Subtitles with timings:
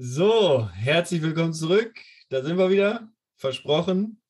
[0.00, 1.98] So, herzlich willkommen zurück.
[2.28, 4.22] Da sind wir wieder, versprochen.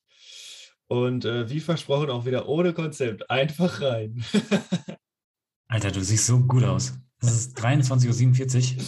[0.86, 3.28] Und äh, wie versprochen auch wieder ohne Konzept.
[3.28, 4.24] Einfach rein.
[5.68, 6.94] Alter, du siehst so gut aus.
[7.20, 8.84] Es ist 23.47 Uhr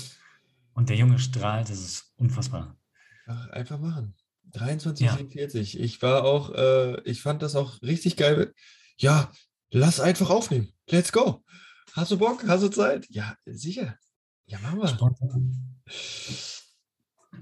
[0.72, 1.69] und der Junge strahlt.
[1.69, 2.79] Das ist unfassbar.
[3.26, 4.15] Ach, einfach machen.
[4.54, 5.85] 23.47 Uhr.
[5.85, 8.54] Ich war auch, äh, ich fand das auch richtig geil.
[8.97, 9.31] Ja,
[9.71, 10.72] lass einfach aufnehmen.
[10.88, 11.44] Let's go.
[11.92, 12.42] Hast du Bock?
[12.49, 13.06] Hast du Zeit?
[13.10, 13.99] Ja, sicher.
[14.47, 14.88] Ja, machen wir.
[14.88, 15.76] Spontan.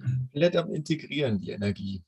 [0.00, 2.02] Komplett am Integrieren, die Energie.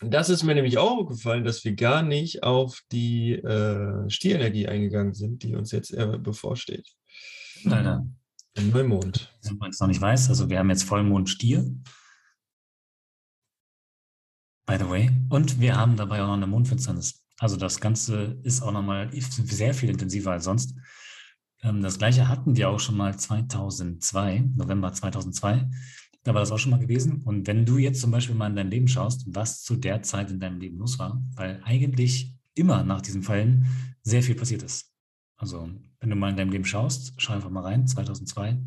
[0.00, 5.14] Das ist mir nämlich auch gefallen, dass wir gar nicht auf die äh, Stierenergie eingegangen
[5.14, 6.88] sind, die uns jetzt bevorsteht.
[7.62, 8.04] Leider.
[8.54, 9.32] Im Neumond.
[9.42, 11.64] Wenn man es noch nicht weiß, also wir haben jetzt Vollmond Stier.
[14.66, 15.10] By the way.
[15.30, 17.24] Und wir haben dabei auch noch eine Mondfinsternis.
[17.38, 20.74] Also das Ganze ist auch nochmal sehr viel intensiver als sonst.
[21.62, 25.68] Ähm, das gleiche hatten wir auch schon mal 2002, November 2002.
[26.24, 27.22] Da war das auch schon mal gewesen.
[27.24, 30.30] Und wenn du jetzt zum Beispiel mal in dein Leben schaust, was zu der Zeit
[30.30, 33.66] in deinem Leben los war, weil eigentlich immer nach diesen Fällen
[34.02, 34.92] sehr viel passiert ist.
[35.36, 35.68] Also
[36.00, 38.58] wenn du mal in deinem Leben schaust, schau einfach mal rein, 2002,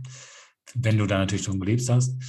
[0.74, 2.22] wenn du da natürlich schon gelebt hast,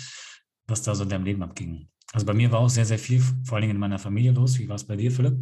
[0.66, 1.88] was da so in deinem Leben abging.
[2.12, 4.58] Also bei mir war auch sehr, sehr viel, vor allen Dingen in meiner Familie los.
[4.58, 5.36] Wie war es bei dir, Philipp?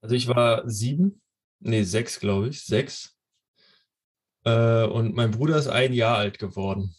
[0.00, 1.20] Also ich war sieben,
[1.58, 3.16] nee, sechs, glaube ich, sechs.
[4.44, 6.94] Äh, und mein Bruder ist ein Jahr alt geworden.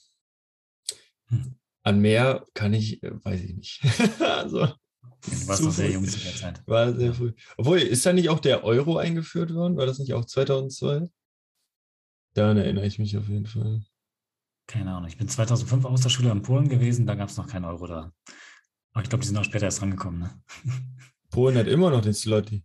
[1.28, 1.56] Hm.
[1.84, 3.82] An mehr kann ich, äh, weiß ich nicht.
[4.22, 6.68] also, du warst noch sehr jung zu der Zeit.
[6.68, 7.34] War sehr früh.
[7.58, 9.78] Obwohl, ist da nicht auch der Euro eingeführt worden?
[9.78, 11.10] War das nicht auch 2002?
[12.34, 13.84] Daran erinnere ich mich auf jeden Fall.
[14.68, 15.10] Keine Ahnung.
[15.10, 17.88] Ich bin 2005 aus der Schule in Polen gewesen, da gab es noch keinen Euro
[17.88, 18.14] da.
[18.94, 20.22] Aber ich glaube, die sind auch später erst rangekommen.
[20.22, 20.42] Ne?
[21.30, 22.64] Polen hat immer noch den Slotty.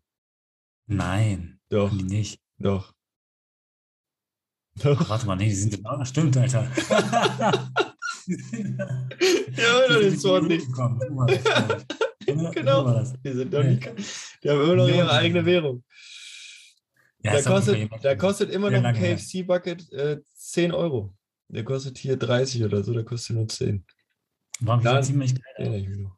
[0.86, 1.60] Nein.
[1.68, 1.90] Doch.
[1.92, 2.40] Nicht.
[2.58, 2.94] Doch.
[4.76, 5.00] Doch.
[5.00, 6.04] Ach, warte mal, nee, die sind genau.
[6.04, 6.70] Stimmt, Alter.
[9.56, 10.66] ja, den Sword nicht.
[12.26, 13.04] genau.
[13.24, 13.88] Die, sind doch nicht,
[14.42, 15.84] die haben immer noch ihre eigene Währung.
[17.22, 21.14] Ja, da, kostet, da kostet immer noch ein KFC-Bucket äh, 10 Euro.
[21.48, 23.84] Der kostet hier 30 oder so, der kostet nur 10.
[24.60, 26.10] War da, ziemlich geil.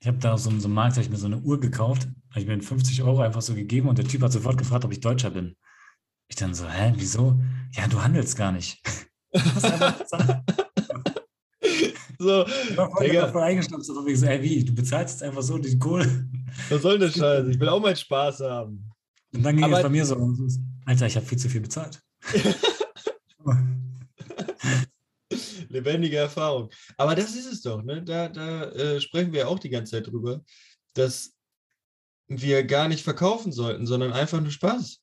[0.00, 2.46] Ich habe da so, so einem Markt, ich mir so eine Uhr gekauft, habe ich
[2.46, 5.30] mir 50 Euro einfach so gegeben und der Typ hat sofort gefragt, ob ich Deutscher
[5.30, 5.56] bin.
[6.28, 7.40] Ich dann so, hä, wieso?
[7.72, 8.80] Ja, du handelst gar nicht.
[12.28, 12.44] So,
[13.00, 13.32] Digga.
[13.32, 16.28] voll eingestanden, so wie, ey, wie, du bezahlst jetzt einfach so die Kohle.
[16.68, 17.50] Was soll das Scheiße?
[17.50, 18.84] Ich will auch mal Spaß haben.
[19.32, 20.36] Und dann ging Aber es bei mir so,
[20.84, 21.98] Alter, ich habe viel zu viel bezahlt.
[25.70, 26.68] Lebendige Erfahrung.
[26.98, 28.02] Aber das ist es doch, ne?
[28.02, 30.44] Da, da äh, sprechen wir auch die ganze Zeit drüber,
[30.92, 31.32] dass
[32.26, 35.00] wir gar nicht verkaufen sollten, sondern einfach nur Spaß.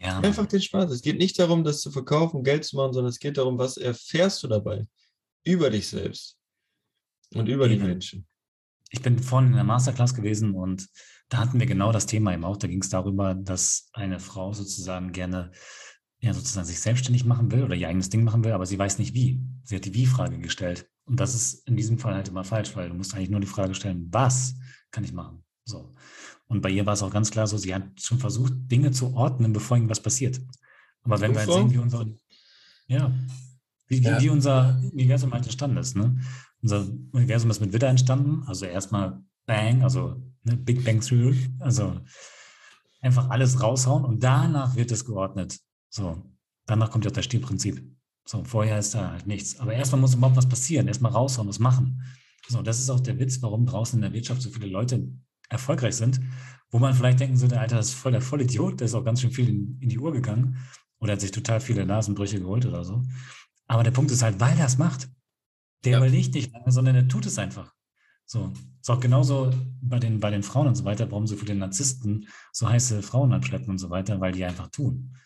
[0.00, 0.20] Ja.
[0.20, 0.92] Einfach den Spaß.
[0.92, 3.76] Es geht nicht darum, das zu verkaufen, Geld zu machen, sondern es geht darum, was
[3.76, 4.86] erfährst du dabei
[5.46, 6.38] über dich selbst
[7.34, 7.80] und über Eben.
[7.80, 8.26] die Menschen.
[8.90, 10.88] Ich bin vorhin in der Masterclass gewesen und
[11.28, 12.56] da hatten wir genau das Thema eben auch.
[12.56, 15.50] Da ging es darüber, dass eine Frau sozusagen gerne
[16.20, 18.98] ja, sozusagen sich selbstständig machen will oder ihr eigenes Ding machen will, aber sie weiß
[18.98, 19.40] nicht wie.
[19.64, 20.88] Sie hat die Wie-Frage gestellt.
[21.04, 23.46] Und das ist in diesem Fall halt immer falsch, weil du musst eigentlich nur die
[23.46, 24.56] Frage stellen, was
[24.90, 25.44] kann ich machen?
[25.64, 25.94] So.
[26.48, 29.14] Und bei ihr war es auch ganz klar so, sie hat schon versucht, Dinge zu
[29.14, 30.40] ordnen, bevor irgendwas passiert.
[31.02, 32.06] Aber wenn wir jetzt sehen, wie unser,
[32.88, 33.12] ja,
[33.88, 34.20] wie, ja.
[34.20, 35.96] wie unser Universum halt entstanden ist.
[35.96, 36.18] Ne?
[36.62, 42.00] Unser Universum ist mit Widder entstanden, also erstmal Bang, also ne, Big Bang Theory, also
[43.00, 45.58] einfach alles raushauen und danach wird es geordnet.
[45.88, 46.22] So,
[46.66, 47.82] danach kommt ja das Stilprinzip.
[48.24, 49.60] So, vorher ist da halt nichts.
[49.60, 52.02] Aber erstmal muss überhaupt was passieren, erstmal raushauen, was machen.
[52.48, 55.08] So, das ist auch der Witz, warum draußen in der Wirtschaft so viele Leute
[55.48, 56.20] erfolgreich sind,
[56.70, 59.20] wo man vielleicht denken sollte, Alter, das ist voll der Vollidiot, der ist auch ganz
[59.20, 60.56] schön viel in, in die Uhr gegangen
[60.98, 63.02] oder hat sich total viele Nasenbrüche geholt oder so.
[63.66, 65.08] Aber der Punkt ist halt, weil er es macht.
[65.84, 65.98] Der ja.
[65.98, 67.72] überlegt nicht lange, sondern er tut es einfach.
[68.24, 68.52] So.
[68.80, 72.28] Ist auch genauso bei den, bei den Frauen und so weiter, warum so viele Narzissten
[72.52, 75.16] so heiße Frauen abschleppen und so weiter, weil die einfach tun.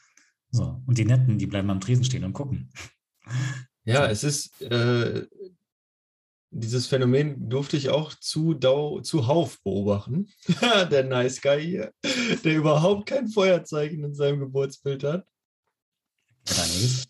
[0.50, 0.82] So.
[0.86, 2.70] Und die Netten, die bleiben am Tresen stehen und gucken.
[3.84, 5.26] Ja, es ist, äh,
[6.50, 10.28] dieses Phänomen durfte ich auch zu Dau, zuhauf beobachten.
[10.90, 11.92] der Nice Guy hier,
[12.44, 15.26] der überhaupt kein Feuerzeichen in seinem Geburtsbild hat.
[16.48, 17.09] Einiges.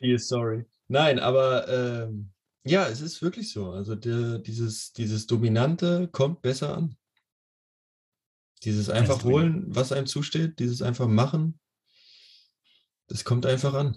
[0.00, 0.64] Viel sorry.
[0.88, 2.32] Nein, aber ähm,
[2.64, 3.70] ja, es ist wirklich so.
[3.70, 6.96] Also der, dieses, dieses Dominante kommt besser an.
[8.64, 11.58] Dieses einfach holen, was einem zusteht, dieses einfach machen,
[13.10, 13.96] das kommt einfach an.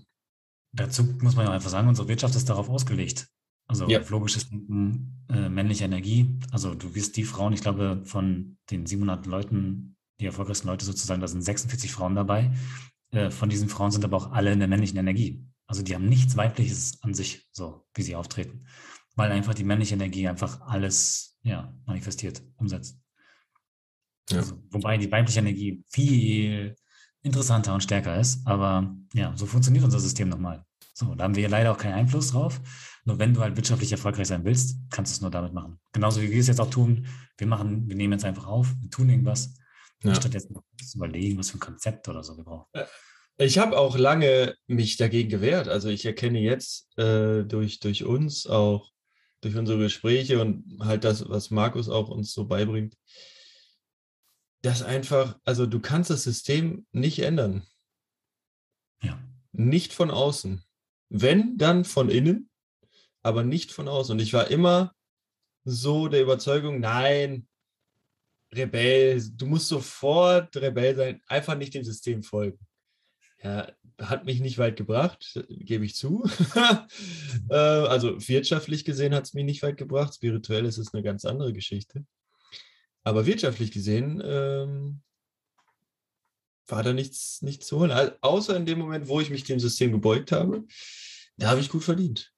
[0.71, 3.27] Dazu muss man ja einfach sagen, unsere Wirtschaft ist darauf ausgelegt.
[3.67, 4.01] Also ja.
[4.09, 6.39] logisches Denken, äh, männliche Energie.
[6.51, 11.21] Also du wirst die Frauen, ich glaube, von den 700 Leuten, die erfolgreichsten Leute sozusagen,
[11.21, 12.51] da sind 46 Frauen dabei.
[13.11, 15.45] Äh, von diesen Frauen sind aber auch alle in der männlichen Energie.
[15.67, 18.65] Also die haben nichts Weibliches an sich, so wie sie auftreten.
[19.15, 22.99] weil einfach die männliche Energie einfach alles ja, manifestiert, umsetzt.
[24.29, 24.37] Ja.
[24.37, 26.75] Also, wobei die weibliche Energie viel
[27.21, 30.65] interessanter und stärker ist, aber ja, so funktioniert unser System nochmal.
[30.93, 32.61] So, da haben wir leider auch keinen Einfluss drauf.
[33.05, 35.79] Nur wenn du halt wirtschaftlich erfolgreich sein willst, kannst du es nur damit machen.
[35.91, 37.07] Genauso wie wir es jetzt auch tun.
[37.37, 39.55] Wir machen, wir nehmen jetzt einfach auf, wir tun irgendwas,
[40.03, 40.13] ja.
[40.15, 42.67] statt jetzt zu überlegen, was für ein Konzept oder so wir brauchen.
[43.37, 45.67] Ich habe auch lange mich dagegen gewehrt.
[45.67, 48.91] Also ich erkenne jetzt äh, durch, durch uns auch,
[49.41, 52.95] durch unsere Gespräche und halt das, was Markus auch uns so beibringt,
[54.61, 57.67] dass einfach, also du kannst das System nicht ändern.
[59.01, 59.19] Ja.
[59.51, 60.63] Nicht von außen.
[61.09, 62.49] Wenn, dann von innen,
[63.23, 64.13] aber nicht von außen.
[64.13, 64.93] Und ich war immer
[65.65, 67.47] so der Überzeugung, nein,
[68.53, 72.59] Rebell, du musst sofort Rebell sein, einfach nicht dem System folgen.
[73.43, 73.67] Ja,
[73.99, 76.23] hat mich nicht weit gebracht, gebe ich zu.
[77.49, 81.25] Äh, also wirtschaftlich gesehen hat es mich nicht weit gebracht, spirituell ist es eine ganz
[81.25, 82.05] andere Geschichte.
[83.03, 85.01] Aber wirtschaftlich gesehen ähm,
[86.67, 87.91] war da nichts, nichts zu holen.
[87.91, 90.63] Also, außer in dem Moment, wo ich mich dem System gebeugt habe,
[91.37, 92.31] da habe ich gut verdient.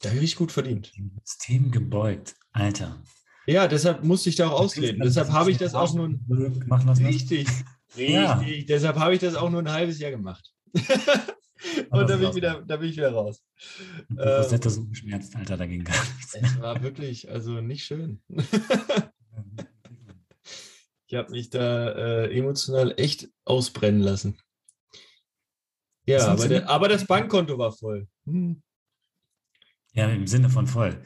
[0.00, 0.92] Da habe ich gut verdient.
[1.24, 3.02] System gebeugt, Alter.
[3.46, 5.00] Ja, deshalb musste ich da auch ausleben.
[5.00, 6.10] Deshalb habe ich das auch nur.
[6.66, 7.06] Machen lassen.
[7.06, 7.48] Richtig.
[7.96, 8.10] Richtig.
[8.10, 8.42] Ja.
[8.68, 10.52] Deshalb habe ich das auch nur ein halbes Jahr gemacht.
[11.90, 13.42] Und da bin, ich wieder, da bin ich wieder raus.
[14.08, 16.34] Die Rosette ähm, so geschmerzt, Alter, dagegen gar nichts.
[16.34, 18.22] Es war wirklich, also nicht schön.
[21.06, 24.38] ich habe mich da äh, emotional echt ausbrennen lassen.
[26.06, 28.08] Ja, aber, der, aber, das Bankkonto war voll.
[28.24, 28.62] Hm.
[29.92, 31.02] Ja, im Sinne von voll.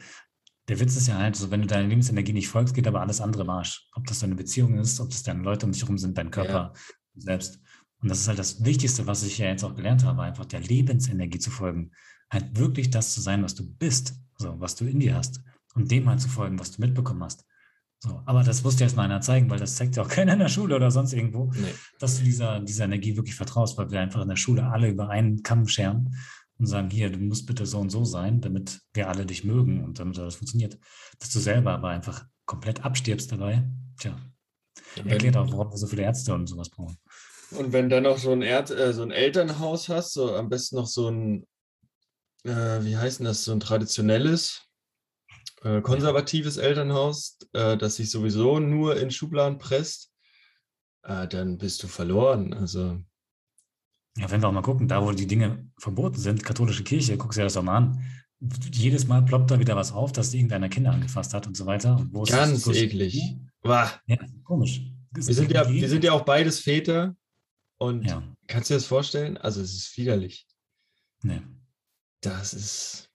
[0.69, 3.19] Der Witz ist ja halt so, wenn du deiner Lebensenergie nicht folgst, geht aber alles
[3.19, 3.89] andere Marsch.
[3.95, 6.73] Ob das deine Beziehung ist, ob das deine Leute um dich herum sind, dein Körper
[6.73, 6.73] ja.
[7.15, 7.59] selbst.
[8.01, 10.61] Und das ist halt das Wichtigste, was ich ja jetzt auch gelernt habe, einfach der
[10.61, 11.91] Lebensenergie zu folgen.
[12.29, 15.41] Halt wirklich das zu sein, was du bist, also was du in dir hast.
[15.75, 17.45] Und dem halt zu folgen, was du mitbekommen hast.
[17.99, 20.33] So, aber das musst du erst mal einer zeigen, weil das zeigt ja auch keiner
[20.33, 21.73] in der Schule oder sonst irgendwo, nee.
[21.99, 25.09] dass du dieser, dieser Energie wirklich vertraust, weil wir einfach in der Schule alle über
[25.09, 26.15] einen Kamm scheren
[26.59, 29.83] und sagen, hier, du musst bitte so und so sein, damit wir alle dich mögen
[29.83, 30.77] und damit das funktioniert.
[31.19, 33.67] Dass du selber aber einfach komplett abstirbst dabei,
[33.99, 34.17] tja,
[35.05, 36.97] erklärt auch, warum wir so viele Ärzte und sowas brauchen.
[37.51, 40.75] Und wenn dann noch so ein, Erd, äh, so ein Elternhaus hast, so am besten
[40.75, 41.45] noch so ein,
[42.43, 44.61] äh, wie heißt denn das, so ein traditionelles,
[45.63, 50.11] äh, konservatives Elternhaus, äh, das sich sowieso nur in Schubladen presst,
[51.03, 52.53] äh, dann bist du verloren.
[52.53, 52.99] Also.
[54.17, 57.33] Ja, wenn wir auch mal gucken, da wo die Dinge verboten sind, katholische Kirche, guck
[57.33, 58.05] dir das doch mal an.
[58.71, 62.05] Jedes Mal ploppt da wieder was auf, dass irgendeiner Kinder angefasst hat und so weiter.
[62.27, 63.37] Ganz eklig.
[64.05, 64.81] Ja, komisch.
[65.11, 67.15] Wir sind, ja, wir sind ja auch beides Väter.
[67.77, 68.23] Und ja.
[68.47, 69.37] kannst du dir das vorstellen?
[69.37, 70.47] Also es ist widerlich.
[71.21, 71.41] Nee.
[72.21, 73.09] Das ist.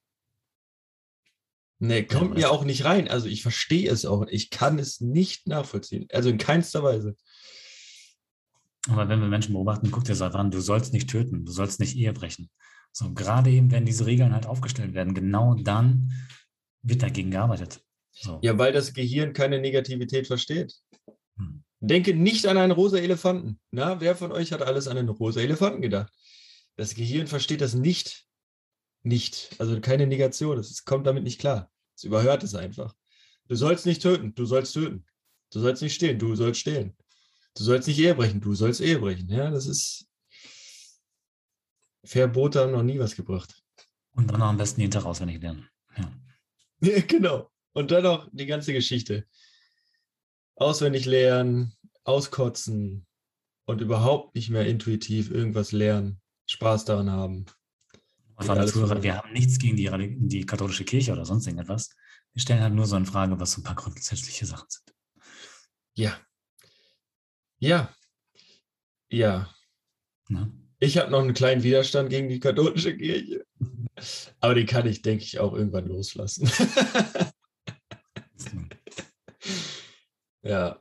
[1.79, 3.07] Nee, kommt ja, mir auch nicht rein.
[3.07, 4.25] Also ich verstehe es auch.
[4.27, 6.07] Ich kann es nicht nachvollziehen.
[6.11, 7.15] Also in keinster Weise.
[8.89, 11.79] Aber wenn wir Menschen beobachten, guck dir das an, du sollst nicht töten, du sollst
[11.79, 12.49] nicht Ehe brechen.
[12.91, 16.11] So, gerade eben, wenn diese Regeln halt aufgestellt werden, genau dann
[16.81, 17.81] wird dagegen gearbeitet.
[18.11, 18.39] So.
[18.41, 20.73] Ja, weil das Gehirn keine Negativität versteht.
[21.37, 21.63] Hm.
[21.79, 23.59] Denke nicht an einen rosa Elefanten.
[23.71, 26.11] Na, wer von euch hat alles an einen rosa Elefanten gedacht?
[26.75, 28.25] Das Gehirn versteht das nicht.
[29.03, 29.55] Nicht.
[29.59, 30.57] Also keine Negation.
[30.57, 31.71] Es kommt damit nicht klar.
[31.95, 32.93] Es überhört es einfach.
[33.47, 34.33] Du sollst nicht töten.
[34.35, 35.05] Du sollst töten.
[35.51, 36.19] Du sollst nicht stehlen.
[36.19, 36.95] Du sollst stehlen.
[37.59, 38.39] Du sollst nicht Ehe brechen.
[38.39, 39.27] Du sollst Ehe brechen.
[39.27, 40.07] Ja, das ist.
[42.05, 43.61] Verbote haben noch nie was gebracht.
[44.11, 45.67] Und dann am besten jeden Tag auswendig lernen.
[45.97, 46.09] Ja.
[46.79, 47.51] ja genau.
[47.73, 49.25] Und dann noch die ganze Geschichte
[50.55, 51.75] auswendig lernen,
[52.05, 53.05] auskotzen
[53.65, 57.45] und überhaupt nicht mehr intuitiv irgendwas lernen, Spaß daran haben.
[58.39, 59.89] Zuhörer, wir haben nichts gegen die,
[60.29, 61.89] die, katholische Kirche oder sonst irgendetwas.
[62.31, 64.93] Wir stellen halt nur so eine Frage, was so ein paar grundsätzliche Sachen sind.
[65.95, 66.17] Ja.
[67.59, 67.93] Ja.
[69.09, 69.49] Ja.
[70.27, 70.51] Na?
[70.79, 73.45] Ich habe noch einen kleinen Widerstand gegen die katholische Kirche.
[74.39, 76.49] Aber den kann ich, denke ich, auch irgendwann loslassen.
[80.41, 80.79] Ja.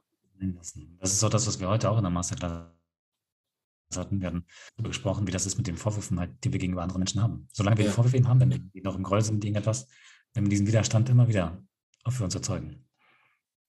[1.00, 2.70] Das ist auch das, was wir heute auch in der Masterclass
[3.94, 4.20] hatten.
[4.20, 4.44] Wir haben
[4.76, 7.48] darüber gesprochen, wie das ist mit den Vorwürfen, halt, die wir gegenüber anderen Menschen haben.
[7.52, 7.90] Solange wir ja.
[7.90, 9.88] die Vorwürfe eben haben, wenn die noch im Groll sind, irgendetwas,
[10.34, 11.60] wenn wir diesen Widerstand immer wieder
[12.08, 12.86] für uns erzeugen.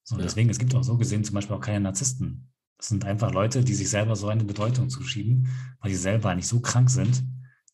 [0.03, 0.21] So, ja.
[0.21, 2.51] deswegen, es gibt auch so gesehen zum Beispiel auch keine Narzissten.
[2.79, 5.50] Das sind einfach Leute, die sich selber so eine Bedeutung zuschieben,
[5.81, 7.21] weil sie selber eigentlich so krank sind,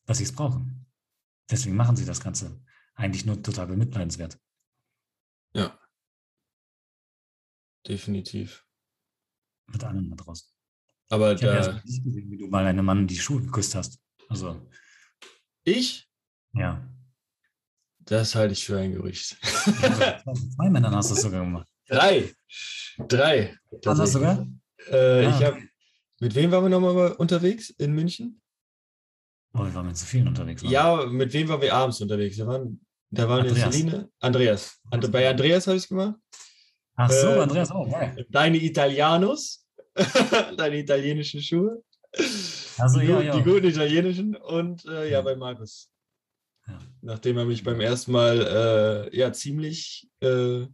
[0.08, 0.88] dass sie es brauchen.
[1.50, 2.60] Deswegen machen sie das Ganze
[2.96, 4.40] eigentlich nur total bemitleidenswert.
[5.54, 5.80] Ja.
[7.88, 8.66] Definitiv.
[9.68, 10.50] Mit allem da draußen.
[11.10, 14.00] Aber ich habe ja nicht gesehen, wie du mal einem Mann die Schuhe geküsst hast.
[14.28, 14.68] Also.
[15.66, 16.10] Ich?
[16.54, 16.84] Ja.
[18.00, 19.38] Das halte ich für ein Gerücht.
[19.84, 21.68] Ja, zwei Männern hast du es sogar gemacht.
[21.88, 22.34] Drei.
[23.08, 23.56] Drei.
[23.86, 24.48] Anders sogar?
[24.92, 25.30] Äh, ja.
[25.30, 25.62] Ich habe.
[26.20, 28.42] Mit wem waren wir nochmal unterwegs in München?
[29.54, 30.64] Oh, wir waren mit so vielen unterwegs.
[30.64, 30.72] Oder?
[30.72, 32.38] Ja, mit wem waren wir abends unterwegs?
[32.38, 33.74] Da waren, da waren Andreas.
[33.74, 34.10] Celine.
[34.20, 34.80] Andreas.
[34.92, 36.16] And, bei Andreas habe ich es gemacht.
[36.96, 37.90] Ach so, äh, Andreas auch.
[37.90, 38.26] Geil.
[38.30, 39.66] Deine Italianos.
[40.58, 41.84] deine italienischen Schuhe.
[42.78, 43.36] Also, die, ja, ja.
[43.36, 45.90] die guten italienischen und äh, ja, bei Markus.
[46.68, 46.80] Ja.
[47.02, 50.66] Nachdem er mich beim ersten Mal äh, ja ziemlich äh,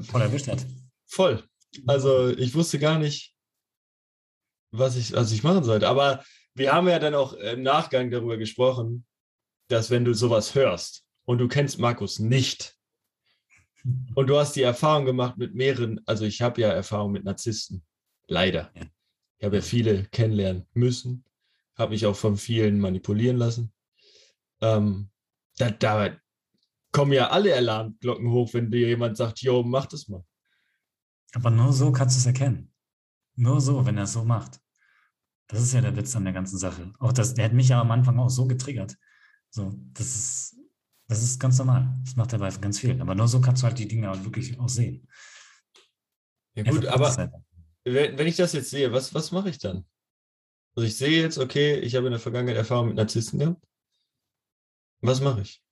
[0.00, 0.64] voll erwischt hat.
[1.06, 1.42] Voll.
[1.86, 3.34] Also ich wusste gar nicht,
[4.70, 5.88] was ich, was ich machen sollte.
[5.88, 9.06] Aber wir haben ja dann auch im Nachgang darüber gesprochen,
[9.68, 12.76] dass wenn du sowas hörst und du kennst Markus nicht
[14.14, 17.84] und du hast die Erfahrung gemacht mit mehreren, also ich habe ja Erfahrung mit Narzissten,
[18.26, 18.70] leider.
[18.74, 18.86] Ja.
[19.38, 21.24] Ich habe ja viele kennenlernen müssen,
[21.76, 23.72] habe mich auch von vielen manipulieren lassen.
[24.60, 25.10] Ähm,
[25.58, 26.16] da, da
[26.90, 30.24] kommen ja alle Alarmglocken hoch, wenn dir jemand sagt, yo, mach das mal.
[31.34, 32.72] Aber nur so kannst du es erkennen.
[33.36, 34.60] Nur so, wenn er es so macht.
[35.48, 36.92] Das ist ja der Witz an der ganzen Sache.
[36.98, 38.96] Auch das, der hat mich ja am Anfang auch so getriggert.
[39.50, 40.56] So, das ist,
[41.06, 41.98] das ist ganz normal.
[42.04, 43.00] Das macht er bei ganz vielen.
[43.00, 45.08] Aber nur so kannst du halt die Dinge auch wirklich auch sehen.
[46.54, 47.32] Ja gut, aber halt.
[47.84, 49.86] wenn, wenn ich das jetzt sehe, was, was mache ich dann?
[50.76, 53.64] Also ich sehe jetzt, okay, ich habe in der Vergangenheit Erfahrung mit Narzissten gehabt.
[55.00, 55.62] Was mache ich?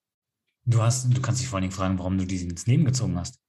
[0.65, 3.19] Du hast, du kannst dich vor allen Dingen fragen, warum du die ins Leben gezogen
[3.19, 3.41] hast.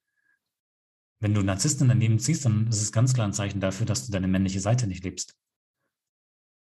[1.19, 3.85] Wenn du Narzissten in dein Leben ziehst, dann ist es ganz klar ein Zeichen dafür,
[3.85, 5.35] dass du deine männliche Seite nicht lebst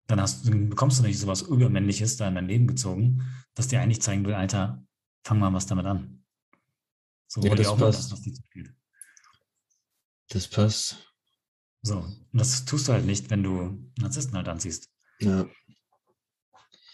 [0.09, 3.23] dann, hast, dann bekommst du nicht sowas Übermännliches da in dein Leben gezogen,
[3.55, 4.83] das dir eigentlich zeigen will, Alter,
[5.23, 6.25] fang mal was damit an.
[7.29, 8.11] So ja, das auch passt.
[8.11, 8.23] Was
[10.31, 11.15] das passt.
[11.83, 14.91] So, und das tust du halt nicht, wenn du Narzissten halt anziehst.
[15.21, 15.43] Ja.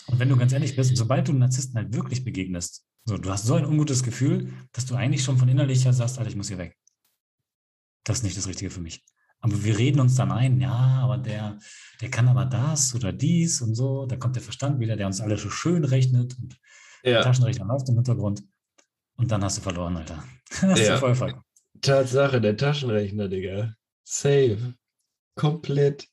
[0.07, 3.45] Und wenn du ganz ehrlich bist, sobald du Narzissten halt wirklich begegnest, so, du hast
[3.45, 6.49] so ein ungutes Gefühl, dass du eigentlich schon von innerlich her sagst, Alter, ich muss
[6.49, 6.77] hier weg.
[8.05, 9.05] Das ist nicht das Richtige für mich.
[9.41, 11.59] Aber wir reden uns dann ein, ja, aber der,
[12.01, 14.07] der kann aber das oder dies und so.
[14.07, 16.59] Da kommt der Verstand wieder, der uns alle so schön rechnet und
[17.03, 17.13] ja.
[17.13, 18.43] der Taschenrechner läuft im Hintergrund.
[19.17, 20.25] Und dann hast du verloren, Alter.
[20.61, 20.97] Das ja.
[20.97, 21.35] voll voll.
[21.81, 23.75] Tatsache, der Taschenrechner, Digga.
[24.03, 24.75] Save.
[25.35, 26.09] Komplett.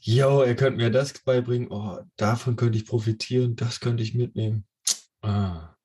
[0.00, 1.68] Yo, er könnte mir das beibringen.
[1.70, 3.54] Oh, davon könnte ich profitieren.
[3.54, 4.66] Das könnte ich mitnehmen.
[5.20, 5.76] Ah.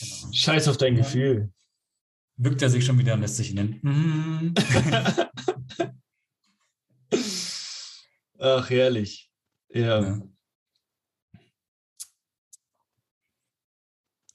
[0.00, 0.32] Genau.
[0.32, 1.02] Scheiß auf dein ja.
[1.02, 1.52] Gefühl
[2.36, 4.54] bückt er sich schon wieder und lässt sich in den.
[8.38, 9.30] Ach, herrlich.
[9.70, 10.00] Ja.
[10.00, 10.22] ja.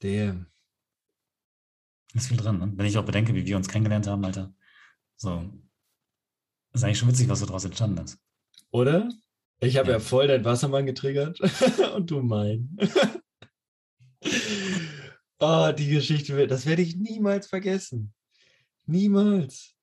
[0.00, 0.46] Damn.
[2.14, 2.72] Ist viel dran, ne?
[2.74, 4.52] wenn ich auch bedenke, wie wir uns kennengelernt haben, Alter.
[5.16, 5.48] So.
[6.72, 8.18] Ist eigentlich schon witzig, was so daraus entstanden ist.
[8.70, 9.08] Oder?
[9.60, 9.94] Ich habe ja.
[9.94, 11.40] ja voll dein Wassermann getriggert
[11.94, 12.76] und du mein.
[15.40, 18.12] Oh, die Geschichte, das werde ich niemals vergessen.
[18.84, 19.74] Niemals.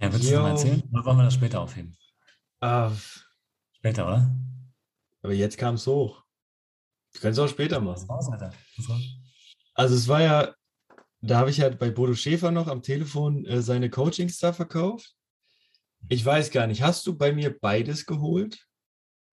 [0.00, 0.82] Ja, willst du noch mal erzählen?
[0.90, 1.96] Oder wollen wir das später aufheben?
[2.60, 2.90] Ah,
[3.72, 4.34] später, oder?
[5.22, 6.24] Aber jetzt kam es hoch.
[7.12, 8.08] Du kannst es auch später machen.
[8.08, 8.52] Raus, Alter.
[9.74, 10.54] Also es war ja,
[11.20, 15.14] da habe ich ja bei Bodo Schäfer noch am Telefon äh, seine Coachings da verkauft.
[16.08, 18.66] Ich weiß gar nicht, hast du bei mir beides geholt?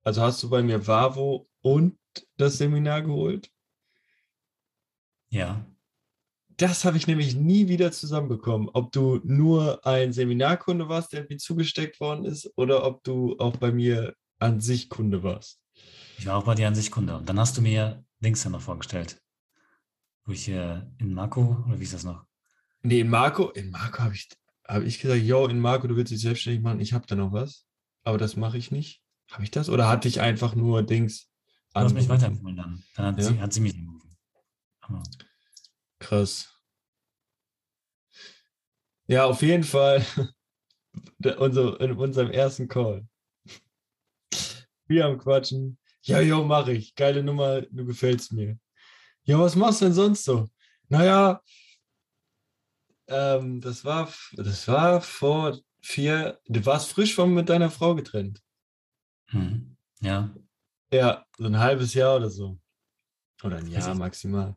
[0.03, 1.97] Also hast du bei mir Vavo und
[2.37, 3.49] das Seminar geholt?
[5.35, 5.65] Ja.
[6.57, 8.69] Das habe ich nämlich nie wieder zusammenbekommen.
[8.71, 13.57] Ob du nur ein Seminarkunde warst, der mir zugesteckt worden ist, oder ob du auch
[13.57, 15.59] bei mir an sich Kunde warst.
[16.17, 17.17] Ich war auch bei dir an sich Kunde.
[17.17, 19.21] Und dann hast du mir Dings ja noch vorgestellt.
[20.23, 22.23] Wo ich hier in Marco, oder wie ist das noch?
[22.81, 24.29] Nee, in Marco, in Marco habe ich,
[24.65, 27.33] hab ich gesagt, yo, in Marco, du willst dich selbstständig machen, ich habe da noch
[27.33, 27.65] was.
[28.03, 29.01] Aber das mache ich nicht.
[29.31, 29.67] Habe ich das?
[29.67, 31.29] Oder hatte ich einfach nur Dings?
[31.73, 32.83] Du hast mich weiterempfohlen dann.
[32.95, 33.23] Dann hat, ja?
[33.25, 33.75] sie, hat sie mich.
[35.99, 36.51] Krass.
[39.07, 40.05] Ja, auf jeden Fall.
[41.39, 43.07] Unser, in unserem ersten Call.
[44.87, 45.77] Wir am Quatschen.
[46.03, 46.95] Ja, jo, mach ich.
[46.95, 48.59] Geile Nummer, du gefällst mir.
[49.23, 50.47] Ja, was machst du denn sonst so?
[50.87, 51.41] Naja,
[53.07, 58.41] ähm, das war, das war vor vier, du warst frisch von mit deiner Frau getrennt.
[59.27, 59.77] Hm.
[60.01, 60.33] Ja.
[60.91, 62.59] Ja, so ein halbes Jahr oder so.
[63.43, 64.55] Oder ein Jahr maximal.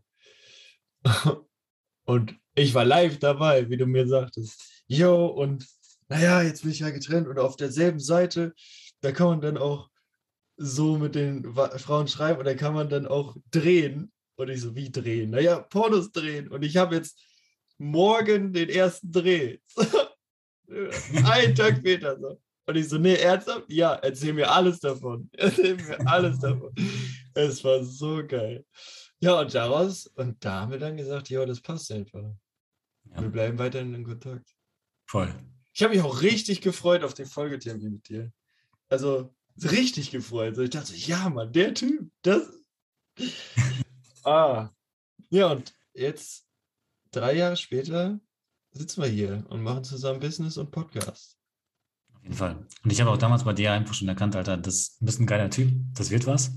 [2.04, 4.82] Und ich war live dabei, wie du mir sagtest.
[4.86, 5.66] Jo, und
[6.08, 8.54] naja, jetzt bin ich ja getrennt und auf derselben Seite,
[9.00, 9.90] da kann man dann auch
[10.56, 14.10] so mit den Frauen schreiben und da kann man dann auch drehen.
[14.36, 15.30] Und ich so, wie drehen?
[15.30, 16.48] Naja, Pornos drehen.
[16.48, 17.20] Und ich habe jetzt
[17.78, 19.58] morgen den ersten Dreh.
[21.24, 22.40] Ein Tag später so.
[22.66, 23.64] Und ich so, nee, ernsthaft?
[23.68, 25.30] Ja, erzähl mir alles davon.
[25.38, 26.74] Erzähl mir alles davon.
[27.34, 28.64] Es war so geil.
[29.20, 32.22] Ja, und daraus, und da haben wir dann gesagt, ja, das passt einfach.
[33.10, 33.20] Ja.
[33.22, 34.54] Wir bleiben weiterhin in Kontakt.
[35.06, 35.34] Voll.
[35.72, 38.32] Ich habe mich auch richtig gefreut auf den Folgetermin mit dir.
[38.88, 40.56] Also richtig gefreut.
[40.58, 42.48] Ich dachte, ja, Mann, der Typ, das.
[44.24, 44.70] ah.
[45.30, 46.46] Ja, und jetzt,
[47.10, 48.20] drei Jahre später,
[48.72, 51.38] sitzen wir hier und machen zusammen Business und Podcast.
[52.14, 52.66] Auf jeden Fall.
[52.84, 55.50] Und ich habe auch damals bei dir einfach schon erkannt, Alter, das bist ein geiler
[55.50, 56.52] Typ, das wird was.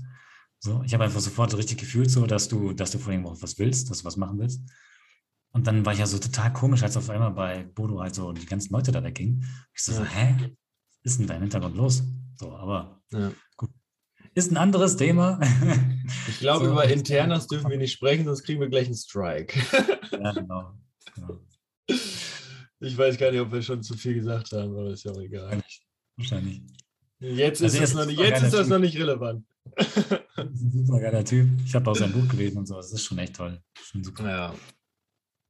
[0.64, 3.42] So, ich habe einfach sofort richtig gefühlt, so, dass du, dass du vor allem auch
[3.42, 4.62] was willst, dass du was machen willst.
[5.50, 8.32] Und dann war ich ja so total komisch, als auf einmal bei Bodo halt so
[8.32, 9.44] die ganzen Leute da weggingen.
[9.74, 9.98] Ich so, ja.
[9.98, 10.36] so hä?
[11.02, 12.04] Was ist denn da im Hintergrund los?
[12.36, 13.32] So, aber ja.
[13.56, 13.70] gut.
[14.34, 15.40] Ist ein anderes Thema.
[16.28, 19.58] Ich glaube, so, über Internas dürfen wir nicht sprechen, sonst kriegen wir gleich einen Strike.
[20.12, 20.78] Ja, genau.
[21.14, 21.40] genau.
[22.80, 25.20] Ich weiß gar nicht, ob wir schon zu viel gesagt haben, aber ist ja auch
[25.20, 25.62] egal.
[26.16, 26.62] Wahrscheinlich.
[27.18, 29.46] Jetzt also ist, das, noch nicht, jetzt ist das noch nicht relevant.
[29.76, 31.48] Das ist ein super geiler Typ.
[31.64, 32.76] Ich habe auch sein Buch gelesen und so.
[32.76, 33.62] Das ist schon echt toll.
[33.80, 34.28] Schon super.
[34.28, 34.54] Ja.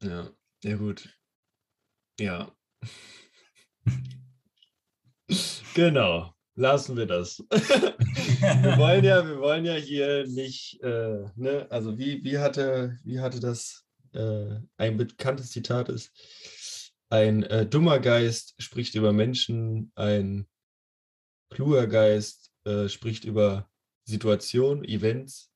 [0.03, 0.29] Ja,
[0.63, 1.09] ja gut.
[2.19, 2.51] Ja.
[5.73, 6.33] genau.
[6.55, 7.39] Lassen wir das.
[7.49, 13.19] wir wollen ja, wir wollen ja hier nicht, äh, ne, also wie, wie hatte, wie
[13.19, 16.11] hatte das äh, ein bekanntes Zitat ist,
[17.09, 20.47] ein äh, dummer Geist spricht über Menschen, ein
[21.49, 23.67] kluger Geist äh, spricht über
[24.05, 25.51] Situationen, Events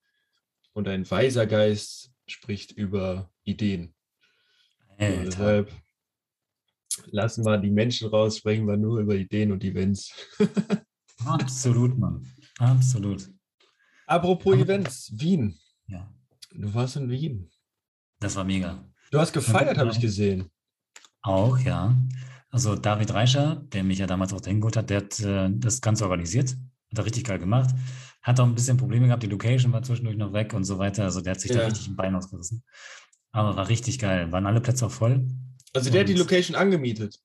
[0.73, 3.93] und ein weiser Geist spricht über Ideen.
[4.99, 5.71] Deshalb
[7.07, 10.11] lassen wir die Menschen raus, sprechen wir nur über Ideen und Events.
[11.25, 12.25] Absolut, Mann.
[12.59, 13.29] Absolut.
[14.07, 15.57] Apropos Aber, Events, Wien.
[15.87, 16.11] Ja.
[16.51, 17.49] Du warst in Wien.
[18.19, 18.83] Das war mega.
[19.11, 20.49] Du hast gefeiert, habe ich gesehen.
[21.21, 21.95] Auch, ja.
[22.49, 25.81] Also David Reicher, der mich ja damals auch dahin geholt hat, der hat äh, das
[25.81, 26.55] Ganze organisiert,
[26.91, 27.74] hat er richtig geil gemacht.
[28.22, 31.03] Hat auch ein bisschen Probleme gehabt, die Location war zwischendurch noch weg und so weiter.
[31.03, 31.58] Also der hat sich ja.
[31.58, 32.63] da richtig ein Bein ausgerissen.
[33.32, 34.32] Aber war richtig geil.
[34.32, 35.28] Waren alle Plätze auch voll.
[35.73, 37.19] Also der und, hat die Location angemietet.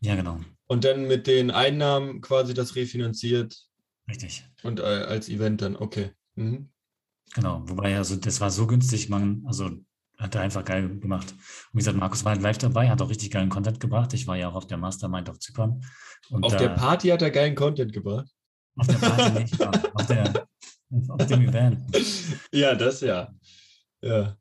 [0.00, 0.40] Ja, genau.
[0.66, 3.56] Und dann mit den Einnahmen quasi das refinanziert.
[4.08, 4.44] Richtig.
[4.62, 6.10] Und äh, als Event dann, okay.
[6.34, 6.70] Mhm.
[7.34, 9.70] Genau, wobei, also das war so günstig, man, also
[10.18, 11.30] hat er einfach geil gemacht.
[11.32, 11.38] Und
[11.74, 14.12] wie gesagt, Markus war halt live dabei, hat auch richtig geilen Content gebracht.
[14.14, 15.80] Ich war ja auch auf der Mastermind auf Zypern.
[16.28, 18.28] Und auf da, der Party hat er geilen Content gebracht?
[18.76, 20.46] Auf der Party nicht, auf, der,
[21.08, 21.78] auf dem Event.
[22.52, 23.32] Ja, das ja.
[24.02, 24.36] Ja.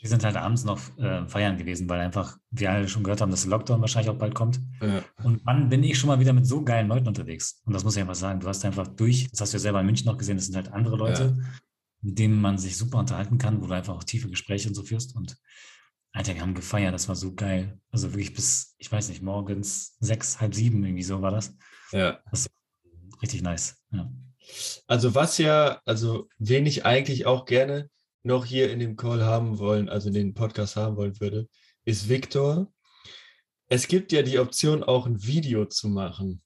[0.00, 3.30] Wir sind halt abends noch äh, feiern gewesen, weil einfach wir alle schon gehört haben,
[3.30, 4.58] dass der Lockdown wahrscheinlich auch bald kommt.
[4.80, 5.04] Ja.
[5.22, 7.60] Und wann bin ich schon mal wieder mit so geilen Leuten unterwegs?
[7.66, 8.40] Und das muss ich einfach sagen.
[8.40, 10.56] Du hast einfach durch, das hast du ja selber in München noch gesehen, das sind
[10.56, 11.48] halt andere Leute, ja.
[12.00, 14.82] mit denen man sich super unterhalten kann, wo du einfach auch tiefe Gespräche und so
[14.82, 15.14] führst.
[15.14, 15.36] Und
[16.12, 17.78] Alter, wir haben gefeiert, das war so geil.
[17.90, 21.54] Also wirklich bis, ich weiß nicht, morgens sechs, halb sieben, irgendwie so war das.
[21.92, 22.20] Ja.
[22.30, 22.48] Das
[23.22, 23.76] richtig nice.
[23.92, 24.10] Ja.
[24.86, 27.90] Also was ja, also wen ich eigentlich auch gerne
[28.22, 31.48] noch hier in dem Call haben wollen, also in den Podcast haben wollen würde,
[31.84, 32.72] ist Victor.
[33.68, 36.42] Es gibt ja die Option, auch ein Video zu machen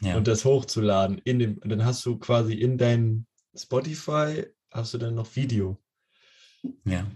[0.00, 0.16] ja.
[0.16, 1.18] und das hochzuladen.
[1.18, 3.26] In dem, dann hast du quasi in deinem
[3.56, 5.80] Spotify hast du dann noch Video.
[6.84, 7.06] Ja.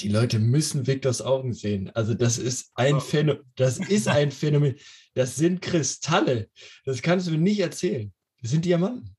[0.00, 1.90] Die Leute müssen Victors Augen sehen.
[1.90, 3.42] Also das ist ein Phänomen.
[3.56, 4.76] Das ist ein Phänomen.
[5.14, 6.48] Das sind Kristalle.
[6.84, 8.12] Das kannst du mir nicht erzählen.
[8.40, 9.16] Das sind Diamanten.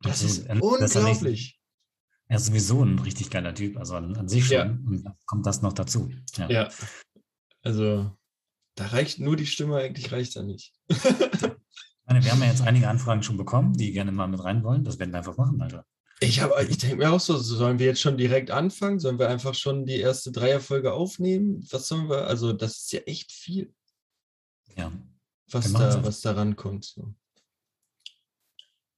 [0.00, 1.60] Das also, ist unglaublich.
[2.28, 4.56] Er ist sowieso ein richtig geiler Typ, also an, an sich schon.
[4.56, 4.64] Ja.
[4.64, 6.10] Und dann kommt das noch dazu.
[6.36, 6.50] Ja.
[6.50, 6.68] ja.
[7.62, 8.10] Also,
[8.74, 10.74] da reicht nur die Stimme, eigentlich reicht da nicht.
[12.06, 14.84] meine, wir haben ja jetzt einige Anfragen schon bekommen, die gerne mal mit rein wollen.
[14.84, 15.84] Das werden wir einfach machen, Alter.
[16.20, 18.98] Ich, ich denke mir auch so, sollen wir jetzt schon direkt anfangen?
[18.98, 21.66] Sollen wir einfach schon die erste Dreierfolge aufnehmen?
[21.70, 22.26] Was sollen wir?
[22.26, 23.74] Also, das ist ja echt viel.
[24.76, 24.92] Ja.
[25.50, 26.84] Was, da, was da rankommt.
[26.86, 27.14] So.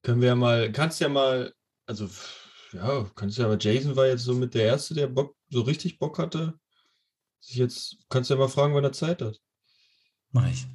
[0.02, 1.52] Können wir ja mal, kannst ja mal,
[1.87, 2.09] also
[2.72, 5.98] ja, kannst ja, aber Jason war jetzt so mit der Erste, der Bock, so richtig
[5.98, 6.59] Bock hatte.
[7.40, 9.40] Sich jetzt, kannst du ja mal fragen, wann er Zeit hat.
[10.31, 10.66] Mach ich.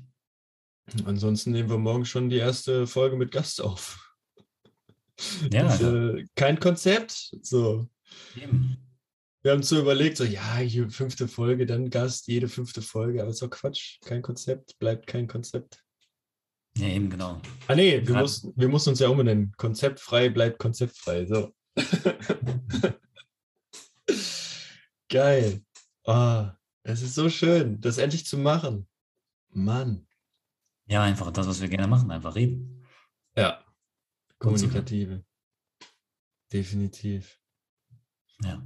[1.06, 4.13] Ansonsten nehmen wir morgen schon die erste Folge mit Gast auf.
[5.52, 5.64] Ja.
[5.64, 7.36] Das, äh, kein Konzept.
[7.42, 7.88] So.
[8.36, 8.78] Eben.
[9.42, 13.32] Wir haben so überlegt, so, ja, hier fünfte Folge, dann Gast, jede fünfte Folge, aber
[13.32, 14.00] ist doch Quatsch.
[14.02, 15.84] Kein Konzept, bleibt kein Konzept.
[16.78, 17.42] Ja, eben, genau.
[17.68, 19.54] Ah, nee, wir mussten, wir mussten uns ja umbenennen.
[19.58, 21.26] Konzeptfrei bleibt konzeptfrei.
[21.26, 21.54] So.
[25.10, 25.62] Geil.
[26.06, 26.46] Oh,
[26.84, 28.88] es ist so schön, das endlich zu machen.
[29.50, 30.08] Mann.
[30.88, 32.86] Ja, einfach das, was wir gerne machen, einfach reden.
[33.36, 33.63] Ja.
[34.44, 35.24] Kommunikative.
[36.52, 37.40] Definitiv.
[38.44, 38.62] Ja.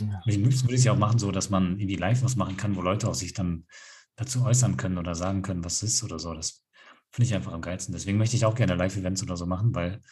[0.00, 0.22] ja.
[0.22, 2.36] Am liebsten würde ich es ja auch machen, so dass man in die Live was
[2.36, 3.66] machen kann, wo Leute auch sich dann
[4.16, 6.34] dazu äußern können oder sagen können, was es ist oder so.
[6.34, 6.64] Das
[7.10, 7.92] finde ich einfach am geilsten.
[7.92, 10.02] Deswegen möchte ich auch gerne Live-Events oder so machen, weil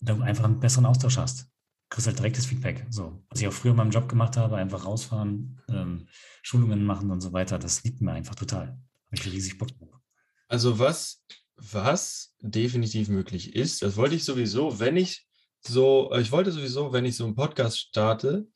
[0.00, 1.44] du einfach einen besseren Austausch hast.
[1.44, 2.86] Du kriegst halt direktes Feedback.
[2.90, 6.08] So, was ich auch früher in meinem Job gemacht habe, einfach rausfahren, ähm,
[6.42, 8.68] Schulungen machen und so weiter, das liegt mir einfach total.
[8.68, 10.00] Habe ich riesig Bock drauf.
[10.48, 11.24] Also was,
[11.56, 15.26] was definitiv möglich ist, das wollte ich sowieso, wenn ich
[15.60, 18.46] so, ich wollte sowieso, wenn ich so einen Podcast starte,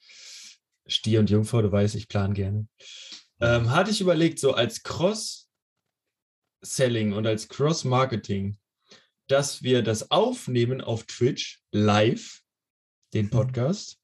[0.86, 2.68] Stier und Jungfrau, du weißt, ich plane gerne,
[3.40, 8.58] ähm, hatte ich überlegt, so als Cross-Selling und als Cross-Marketing,
[9.26, 12.40] dass wir das aufnehmen auf Twitch live,
[13.14, 13.30] den mhm.
[13.30, 13.98] Podcast,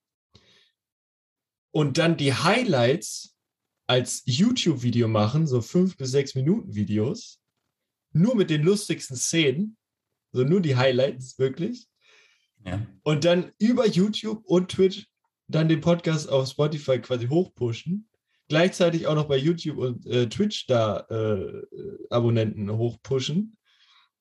[1.73, 3.37] und dann die Highlights
[3.87, 7.41] als YouTube-Video machen, so fünf bis sechs Minuten Videos,
[8.15, 9.77] nur mit den lustigsten Szenen,
[10.33, 11.87] so nur die Highlights, wirklich.
[12.65, 12.87] Ja.
[13.03, 15.07] Und dann über YouTube und Twitch
[15.49, 18.09] dann den Podcast auf Spotify quasi hochpushen.
[18.49, 21.63] Gleichzeitig auch noch bei YouTube und äh, Twitch da äh,
[22.11, 23.57] Abonnenten hochpushen.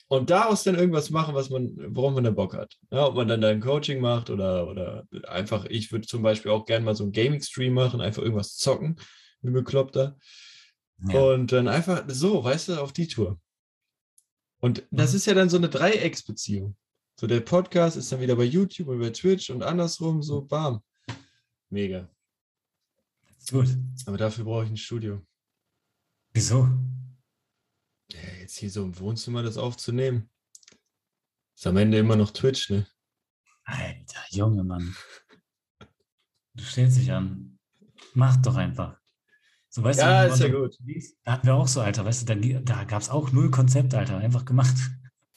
[0.07, 2.77] Und daraus dann irgendwas machen, was man, worauf man dann Bock hat.
[2.91, 6.51] Ja, ob man dann da ein Coaching macht oder, oder einfach, ich würde zum Beispiel
[6.51, 8.97] auch gerne mal so einen Gaming-Stream machen, einfach irgendwas zocken,
[9.41, 10.17] wie bekloppter.
[11.07, 11.19] Ja.
[11.19, 13.39] Und dann einfach so, weißt du, auf die Tour.
[14.63, 15.17] Und das mhm.
[15.17, 16.77] ist ja dann so eine Dreiecksbeziehung.
[17.19, 20.81] So der Podcast ist dann wieder bei YouTube und bei Twitch und andersrum, so bam.
[21.69, 22.09] Mega.
[23.51, 23.67] Gut.
[24.05, 25.21] Aber dafür brauche ich ein Studio.
[26.31, 26.69] Wieso?
[28.09, 30.29] Ja, jetzt hier so im Wohnzimmer das aufzunehmen.
[31.57, 32.87] Ist am Ende immer noch Twitch, ne?
[33.65, 34.95] Alter, Junge Mann.
[36.53, 37.59] Du stellst dich an.
[38.13, 38.97] Mach doch einfach.
[39.75, 40.77] So, weißt ja, du, ist ja gut.
[41.23, 43.95] Da hatten wir auch so, Alter, weißt du, da, da gab es auch null Konzept,
[43.95, 44.75] Alter, einfach gemacht.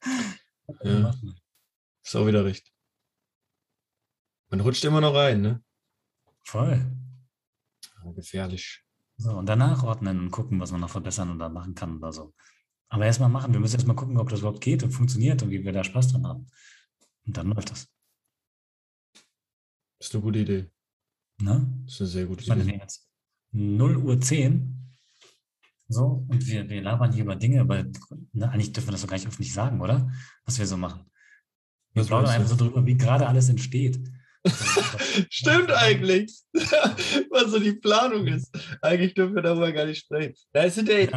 [0.82, 1.14] Ja.
[2.04, 2.72] Ist auch wieder recht.
[4.50, 5.62] Man rutscht immer noch rein, ne?
[6.42, 6.84] Voll.
[8.04, 8.84] Ja, gefährlich.
[9.16, 12.34] So, und danach ordnen und gucken, was man noch verbessern oder machen kann oder so.
[12.88, 13.52] Aber erstmal machen.
[13.52, 16.08] Wir müssen erstmal gucken, ob das überhaupt geht und funktioniert und wie wir da Spaß
[16.12, 16.46] dran haben.
[17.26, 17.86] Und dann läuft das.
[19.98, 20.70] Das ist eine gute Idee.
[21.40, 21.64] Ne?
[21.84, 22.80] Das ist eine sehr gute Idee.
[23.52, 24.72] Ich meine, jetzt 0 Uhr 10.
[25.88, 27.84] So, und wir, wir labern hier über Dinge, aber
[28.32, 30.10] ne, eigentlich dürfen wir das doch gar nicht öffentlich sagen, oder?
[30.44, 31.06] Was wir so machen.
[31.94, 33.98] Wir plaudern einfach so drüber, wie gerade alles entsteht.
[35.30, 36.32] Stimmt eigentlich.
[37.30, 38.50] Was so die Planung ist.
[38.82, 40.34] Eigentlich dürfen wir darüber gar nicht sprechen.
[40.52, 41.08] Da sind ja,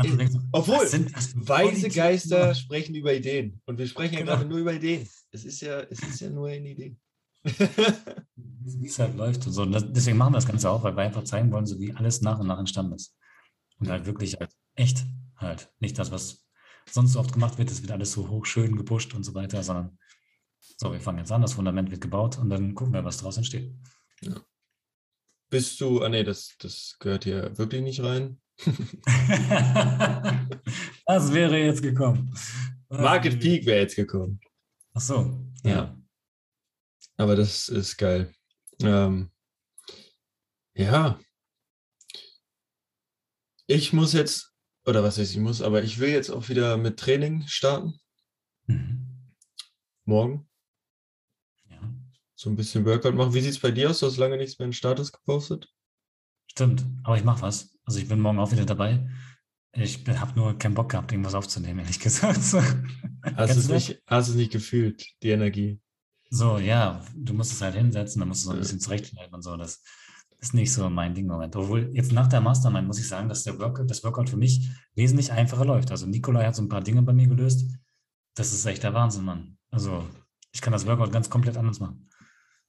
[0.51, 1.11] obwohl, sind
[1.47, 3.61] weise Geister sprechen über Ideen.
[3.65, 4.35] Und wir sprechen ja genau.
[4.37, 5.07] gerade nur über Ideen.
[5.31, 6.95] Es ist ja, es ist ja nur eine Idee.
[8.36, 9.63] wie es halt läuft und so.
[9.63, 11.93] Und das, deswegen machen wir das Ganze auch, weil wir einfach zeigen wollen, so wie
[11.93, 13.15] alles nach und nach entstanden ist.
[13.80, 15.71] Und halt wirklich halt echt halt.
[15.80, 16.45] Nicht das, was
[16.89, 19.63] sonst so oft gemacht wird, das wird alles so hoch schön gepusht und so weiter,
[19.63, 19.97] sondern
[20.60, 23.38] so, wir fangen jetzt an, das Fundament wird gebaut und dann gucken wir, was daraus
[23.38, 23.73] entsteht.
[24.21, 24.36] Ja.
[25.49, 28.39] Bist du, ah nee, das, das gehört hier wirklich nicht rein.
[31.06, 32.34] das wäre jetzt gekommen.
[32.89, 34.39] Market Peak wäre jetzt gekommen.
[34.93, 35.71] Ach so, ja.
[35.71, 35.98] ja.
[37.19, 38.34] Aber das ist geil.
[38.82, 39.32] Ähm,
[40.75, 41.19] ja.
[43.67, 44.53] Ich muss jetzt,
[44.86, 47.99] oder was heißt ich muss, aber ich will jetzt auch wieder mit Training starten.
[48.67, 49.05] Mhm.
[50.05, 50.49] Morgen
[52.39, 53.34] so ein bisschen Workout machen.
[53.34, 53.99] Wie sieht es bei dir aus?
[53.99, 55.67] Du hast lange nichts mehr in Status gepostet.
[56.49, 57.77] Stimmt, aber ich mache was.
[57.84, 59.10] Also ich bin morgen auch wieder dabei.
[59.73, 62.38] Ich habe nur keinen Bock gehabt, irgendwas aufzunehmen, ehrlich gesagt.
[62.38, 65.82] Hast du es nicht, hast es nicht gefühlt, die Energie?
[66.29, 69.41] So, ja, du musst es halt hinsetzen, dann musst du so ein bisschen zurechtschneiden und
[69.41, 69.57] so.
[69.57, 69.81] Das
[70.39, 71.55] ist nicht so mein Ding im Moment.
[71.55, 74.69] Obwohl, jetzt nach der Mastermind muss ich sagen, dass der Workout, das Workout für mich
[74.95, 75.91] wesentlich einfacher läuft.
[75.91, 77.67] Also Nikolai hat so ein paar Dinge bei mir gelöst.
[78.35, 79.57] Das ist echt der Wahnsinn, Mann.
[79.71, 80.07] Also
[80.51, 82.09] ich kann das Workout ganz komplett anders machen.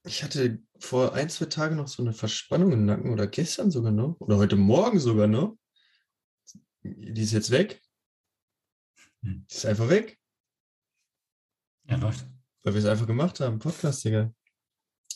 [0.03, 3.91] Ich hatte vor ein, zwei Tagen noch so eine Verspannung im Nacken oder gestern sogar
[3.91, 5.57] noch oder heute Morgen sogar noch.
[6.83, 7.79] Die ist jetzt weg.
[9.21, 9.45] Hm.
[9.47, 10.19] Die ist einfach weg.
[11.87, 12.30] Ja, läuft.
[12.63, 13.59] Weil wir es einfach gemacht haben.
[13.59, 14.33] Podcast, Digga.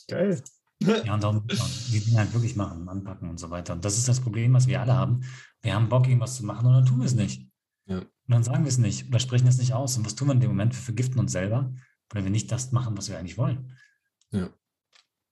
[0.08, 0.42] Geil.
[0.80, 3.74] Ja, und darum, die Dinge halt wirklich machen, anpacken und so weiter.
[3.74, 5.22] Und das ist das Problem, was wir alle haben.
[5.62, 7.50] Wir haben Bock, irgendwas zu machen und dann tun wir es nicht.
[7.86, 8.00] Ja.
[8.00, 9.98] Und dann sagen wir es nicht oder sprechen es nicht aus.
[9.98, 10.74] Und was tun wir in dem Moment?
[10.74, 11.74] Wir vergiften uns selber,
[12.10, 13.72] weil wir nicht das machen, was wir eigentlich wollen.
[14.32, 14.50] Ja.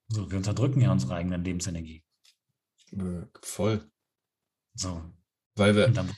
[0.08, 2.04] So, wir unterdrücken ja unsere eigene Lebensenergie.
[2.91, 3.84] Äh, voll.
[4.76, 5.02] So.
[5.56, 6.10] Weil wir, dann,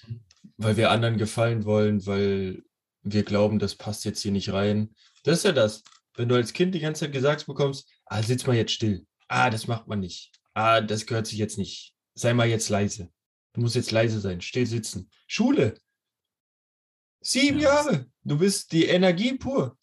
[0.57, 2.63] weil wir anderen gefallen wollen, weil
[3.03, 4.95] wir glauben, das passt jetzt hier nicht rein.
[5.25, 5.83] Das ist ja das.
[6.13, 9.05] Wenn du als Kind die ganze Zeit gesagt bekommst, ah, sitz mal jetzt still.
[9.27, 10.31] Ah, das macht man nicht.
[10.53, 11.95] Ah, das gehört sich jetzt nicht.
[12.13, 13.11] Sei mal jetzt leise.
[13.53, 15.09] Du musst jetzt leise sein, still sitzen.
[15.27, 15.79] Schule.
[17.21, 17.73] Sieben ja.
[17.73, 18.05] Jahre.
[18.23, 19.77] Du bist die Energie pur.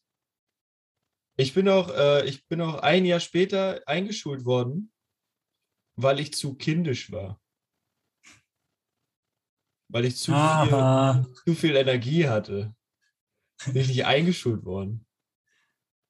[1.36, 4.92] Ich bin auch, äh, ich bin auch ein Jahr später eingeschult worden,
[5.96, 7.42] weil ich zu kindisch war.
[9.92, 12.74] weil ich zu viel, zu viel Energie hatte.
[13.66, 15.06] Bin ich nicht eingeschult worden.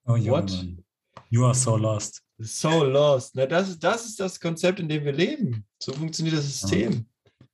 [0.04, 0.50] Oh, What?
[0.50, 0.84] Mann.
[1.30, 2.22] You are so lost.
[2.38, 3.34] So lost.
[3.34, 5.64] Na, das, das ist das Konzept, in dem wir leben.
[5.78, 7.06] So funktioniert das System.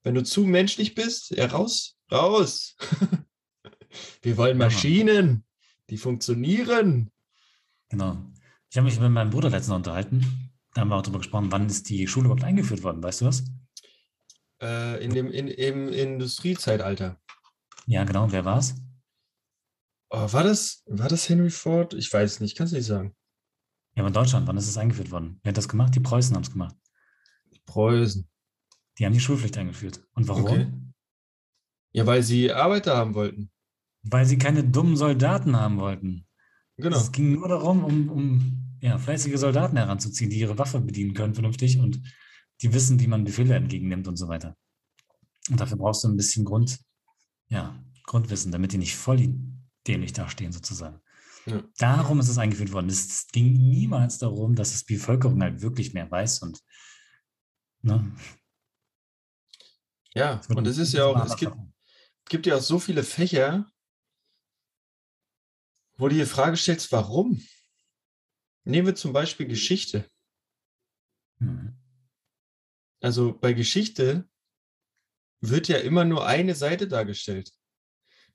[0.03, 2.77] Wenn du zu menschlich bist, ja, raus, raus.
[4.23, 5.45] wir wollen Maschinen,
[5.91, 7.11] die funktionieren.
[7.89, 8.19] Genau.
[8.71, 10.51] Ich habe mich mit meinem Bruder letztens unterhalten.
[10.75, 13.27] Da haben wir auch darüber gesprochen, wann ist die Schule überhaupt eingeführt worden, weißt du
[13.27, 13.45] was?
[14.61, 17.21] Äh, in dem, in, Im Industriezeitalter.
[17.87, 18.31] Ja, genau.
[18.31, 18.75] Wer war es?
[20.11, 21.95] Oh, war, das, war das Henry Ford?
[21.95, 23.15] Ich weiß nicht, kannst du nicht sagen.
[23.95, 25.41] Ja, aber in Deutschland, wann ist es eingeführt worden?
[25.43, 25.95] Wer hat das gemacht?
[25.95, 26.77] Die Preußen haben es gemacht.
[27.53, 28.29] Die Preußen.
[28.99, 30.03] Die haben die Schulpflicht eingeführt.
[30.15, 30.45] Und warum?
[30.45, 30.73] Okay.
[31.93, 33.51] Ja, weil sie Arbeiter haben wollten.
[34.03, 36.27] Weil sie keine dummen Soldaten haben wollten.
[36.77, 36.97] Genau.
[36.97, 41.35] Es ging nur darum, um, um ja, fleißige Soldaten heranzuziehen, die ihre Waffe bedienen können
[41.35, 42.01] vernünftig und
[42.63, 44.57] die wissen, wie man Befehle entgegennimmt und so weiter.
[45.51, 46.79] Und dafür brauchst du ein bisschen Grund,
[47.49, 49.21] ja, Grundwissen, damit die nicht voll
[49.89, 51.01] dämlich dastehen sozusagen.
[51.47, 51.63] Ja.
[51.79, 52.89] Darum ist es eingeführt worden.
[52.89, 56.63] Es ging niemals darum, dass es die Bevölkerung halt wirklich mehr weiß und
[57.83, 58.15] ne?
[60.15, 61.57] Ja, und es ist ja auch, es gibt,
[62.29, 63.71] gibt ja auch so viele Fächer,
[65.97, 67.43] wo du die Frage stellst, warum?
[68.65, 70.09] Nehmen wir zum Beispiel Geschichte.
[71.39, 71.79] Mhm.
[73.01, 74.29] Also bei Geschichte
[75.41, 77.53] wird ja immer nur eine Seite dargestellt.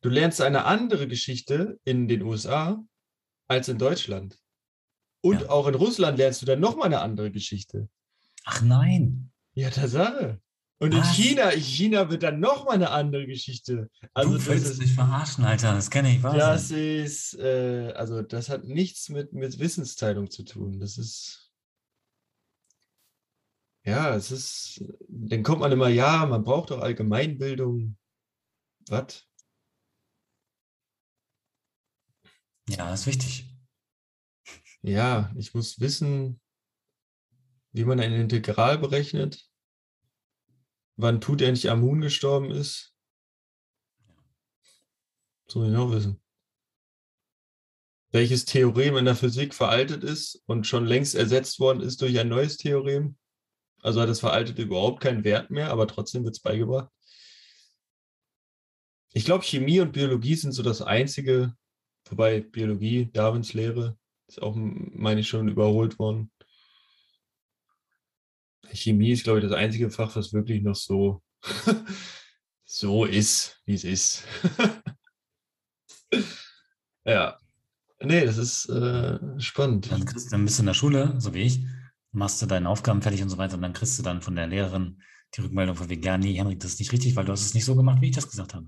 [0.03, 2.83] Du lernst eine andere Geschichte in den USA
[3.47, 4.37] als in Deutschland.
[5.21, 5.49] Und ja.
[5.49, 7.87] auch in Russland lernst du dann nochmal eine andere Geschichte.
[8.43, 9.31] Ach nein.
[9.53, 10.41] Ja, Tatsache.
[10.79, 11.07] Und Was?
[11.07, 13.89] in China, in China wird dann nochmal eine andere Geschichte.
[14.13, 15.73] Also du willst dich verarschen, Alter.
[15.73, 16.21] Das kenne ich.
[16.21, 20.81] Was das ist, äh, also das hat nichts mit, mit Wissensteilung zu tun.
[20.81, 21.49] Das ist,
[23.85, 27.95] ja, es ist, dann kommt man immer, ja, man braucht doch Allgemeinbildung.
[28.89, 29.25] Was?
[32.69, 33.49] Ja, ist wichtig.
[34.81, 36.41] Ja, ich muss wissen,
[37.71, 39.49] wie man ein Integral berechnet.
[40.95, 42.95] Wann Tutanchamun gestorben ist.
[45.45, 46.21] Das muss ich noch wissen.
[48.11, 52.29] Welches Theorem in der Physik veraltet ist und schon längst ersetzt worden ist durch ein
[52.29, 53.17] neues Theorem.
[53.81, 56.89] Also hat das Veraltete überhaupt keinen Wert mehr, aber trotzdem wird es beigebracht.
[59.13, 61.55] Ich glaube, Chemie und Biologie sind so das einzige,
[62.09, 66.31] wobei Biologie, Darwins Lehre, ist auch, meine ich, schon überholt worden.
[68.71, 71.21] Chemie ist, glaube ich, das einzige Fach, was wirklich noch so,
[72.65, 74.23] so ist, wie es ist.
[77.05, 77.37] ja.
[77.99, 79.91] Nee, das ist äh, spannend.
[79.91, 81.65] Dann, kriegst, dann bist du in der Schule, so wie ich,
[82.11, 84.47] machst du deine Aufgaben fertig und so weiter und dann kriegst du dann von der
[84.47, 85.01] Lehrerin
[85.35, 87.53] die Rückmeldung von wegen, ja, nee, Henrik, das ist nicht richtig, weil du hast es
[87.53, 88.67] nicht so gemacht, wie ich das gesagt habe.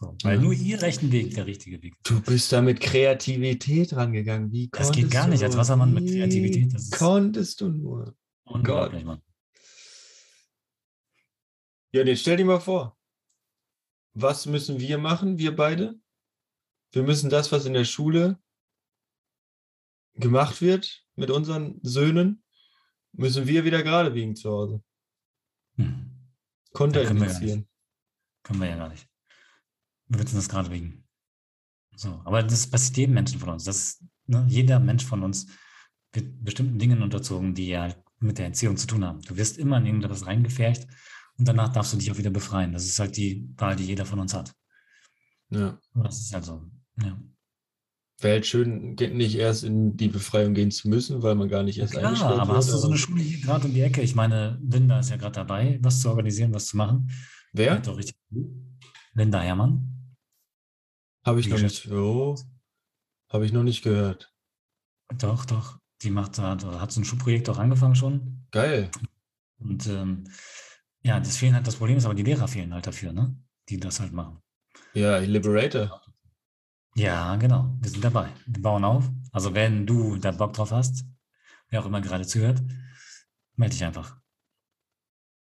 [0.00, 0.40] So, weil ja.
[0.40, 1.94] nur ihr rechten Weg der richtige Weg.
[2.04, 4.50] Du bist da mit Kreativität rangegangen.
[4.50, 6.72] Wie das geht gar nicht als Wassermann mit Kreativität.
[6.72, 8.16] Das konntest du nur.
[8.44, 9.20] Unglaublich, Mann.
[11.92, 12.96] Ja, jetzt stell dir mal vor.
[14.14, 16.00] Was müssen wir machen, wir beide?
[16.92, 18.40] Wir müssen das, was in der Schule
[20.14, 22.42] gemacht wird mit unseren Söhnen,
[23.12, 24.82] müssen wir wieder gerade biegen zu Hause.
[25.76, 26.10] Hm.
[26.72, 27.64] Konter können Wir,
[28.42, 29.09] können wir ja gar nicht.
[30.10, 31.04] Wir würden das gerade biegen.
[31.94, 33.64] So, aber das passiert jedem Menschen von uns.
[33.64, 35.46] Das, ne, jeder Mensch von uns
[36.12, 39.22] wird bestimmten Dingen unterzogen, die ja halt mit der Erziehung zu tun haben.
[39.22, 40.86] Du wirst immer in irgendetwas reingefärcht
[41.38, 42.72] und danach darfst du dich auch wieder befreien.
[42.72, 44.52] Das ist halt die Wahl, die jeder von uns hat.
[45.50, 45.78] Ja.
[45.94, 46.68] Das ist halt so.
[47.00, 47.20] Ja.
[48.18, 51.78] Wäre halt schön, nicht erst in die Befreiung gehen zu müssen, weil man gar nicht
[51.78, 54.02] erst ja, klar, aber wird, hast du so eine Schule hier gerade um die Ecke?
[54.02, 57.10] Ich meine, Linda ist ja gerade dabei, was zu organisieren, was zu machen.
[57.52, 57.78] Wer?
[57.78, 58.16] Doch richtig
[59.14, 59.89] Linda Herrmann.
[61.24, 61.90] Habe ich noch nicht.
[61.90, 62.36] Oh,
[63.28, 64.32] habe ich noch nicht gehört.
[65.18, 65.78] Doch, doch.
[66.02, 68.46] Die macht da, hat so ein Schulprojekt auch angefangen schon.
[68.50, 68.90] Geil.
[69.58, 70.24] Und ähm,
[71.02, 73.36] ja, das fehlen halt, das Problem ist aber, die Lehrer fehlen halt dafür, ne?
[73.68, 74.40] Die das halt machen.
[74.94, 76.02] Ja, Liberator.
[76.96, 77.76] Ja, genau.
[77.80, 78.30] Wir sind dabei.
[78.46, 79.08] Wir bauen auf.
[79.32, 81.04] Also wenn du da Bock drauf hast,
[81.68, 82.62] wer auch immer gerade zuhört,
[83.56, 84.18] melde dich einfach.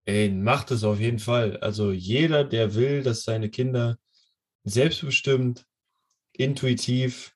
[0.07, 1.57] Ey, macht es auf jeden Fall.
[1.59, 3.96] Also jeder, der will, dass seine Kinder
[4.64, 5.66] selbstbestimmt,
[6.33, 7.35] intuitiv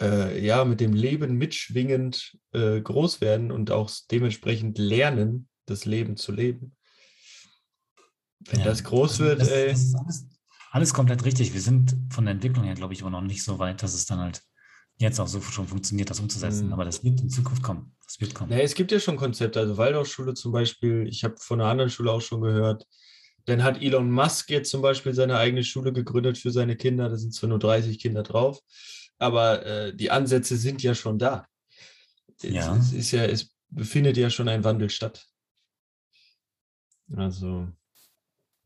[0.00, 6.16] äh, ja, mit dem Leben mitschwingend äh, groß werden und auch dementsprechend lernen, das Leben
[6.16, 6.76] zu leben.
[8.40, 9.68] Wenn ja, das groß also wird, das, ey.
[9.68, 10.26] Das ist alles,
[10.70, 11.52] alles, komplett richtig.
[11.52, 14.06] Wir sind von der Entwicklung her, glaube ich, aber noch nicht so weit, dass es
[14.06, 14.42] dann halt
[14.98, 16.66] jetzt auch so schon funktioniert, das umzusetzen.
[16.66, 16.72] Mhm.
[16.72, 17.96] Aber das wird in Zukunft kommen.
[18.04, 18.50] Das wird kommen.
[18.50, 19.60] Naja, es gibt ja schon Konzepte.
[19.60, 22.86] Also Waldorfschule zum Beispiel, ich habe von einer anderen Schule auch schon gehört,
[23.48, 27.08] Dann hat Elon Musk jetzt zum Beispiel seine eigene Schule gegründet für seine Kinder.
[27.08, 28.60] Da sind zwar nur 30 Kinder drauf,
[29.16, 31.46] aber äh, die Ansätze sind ja schon da.
[32.42, 32.76] Ja.
[32.76, 35.26] Es, es, ist ja, es befindet ja schon ein Wandel statt.
[37.16, 37.68] Also,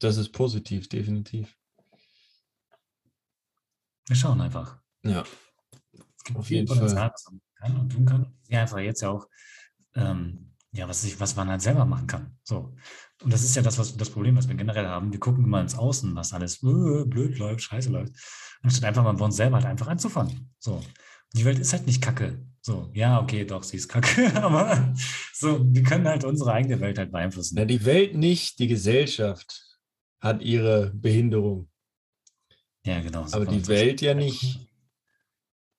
[0.01, 1.57] das ist positiv, definitiv.
[4.09, 4.81] Wir schauen einfach.
[5.05, 5.23] Ja.
[5.93, 8.37] Es gibt Auf viel Potenzial, was man kann und tun kann.
[8.43, 9.29] Sehe einfach jetzt ja auch,
[9.95, 12.37] ähm, ja, was, ich, was man halt selber machen kann.
[12.43, 12.75] So.
[13.23, 15.13] Und das ist ja das, was das Problem, was wir generell haben.
[15.13, 18.15] Wir gucken immer ins Außen, was alles äh, blöd läuft, scheiße läuft.
[18.63, 20.51] Anstatt einfach mal bei uns selber halt einfach anzufangen.
[20.59, 20.81] So.
[21.35, 22.45] Die Welt ist halt nicht kacke.
[22.61, 24.95] So, ja, okay, doch, sie ist kacke, aber
[25.33, 27.57] so, wir können halt unsere eigene Welt halt beeinflussen.
[27.59, 29.81] Na, die Welt nicht, die Gesellschaft
[30.21, 31.69] hat ihre Behinderung.
[32.85, 33.27] Ja, genau.
[33.33, 34.69] Aber die Welt ja nicht.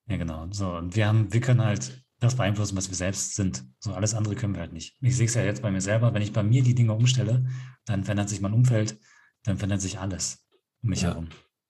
[0.07, 0.47] Ja, genau.
[0.51, 3.63] So, und wir haben, wir können halt das beeinflussen, was wir selbst sind.
[3.79, 4.97] So, alles andere können wir halt nicht.
[5.01, 7.45] Ich sehe es ja jetzt bei mir selber, wenn ich bei mir die Dinge umstelle,
[7.85, 8.97] dann verändert sich mein Umfeld,
[9.43, 10.45] dann verändert sich alles
[10.81, 11.09] um mich ja.
[11.09, 11.29] herum.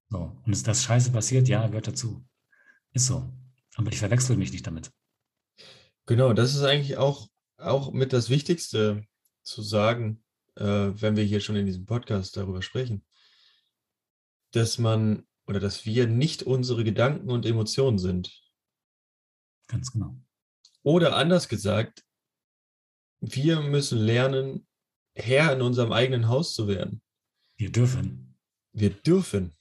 [0.10, 1.48] So, und ist das Scheiße passiert?
[1.48, 2.26] Ja, gehört dazu.
[2.94, 3.32] Ist so.
[3.76, 4.92] Aber ich verwechsel mich nicht damit.
[6.06, 9.04] Genau, das ist eigentlich auch, auch mit das Wichtigste
[9.42, 10.24] zu sagen,
[10.56, 13.04] äh, wenn wir hier schon in diesem Podcast darüber sprechen
[14.54, 18.42] dass man oder dass wir nicht unsere Gedanken und Emotionen sind.
[19.68, 20.16] Ganz genau.
[20.84, 22.04] Oder anders gesagt,
[23.22, 24.68] wir müssen lernen,
[25.16, 27.02] Herr in unserem eigenen Haus zu werden.
[27.58, 28.38] Wir dürfen.
[28.74, 29.56] Wir dürfen